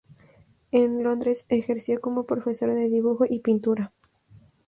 En 0.71 1.03
Londres, 1.03 1.45
ejerció 1.49 2.01
como 2.01 2.25
profesor 2.25 2.73
de 2.73 2.89
dibujo 2.89 3.25
y 3.29 3.37
pintura. 3.41 3.93